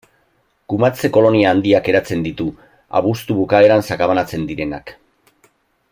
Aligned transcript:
Kumatze-kolonia 0.73 1.51
handiak 1.55 1.91
eratzen 1.93 2.25
ditu, 2.29 2.47
abuztu 3.01 3.39
bukaeran 3.43 3.87
sakabanatzen 3.91 4.51
direnak. 4.53 4.95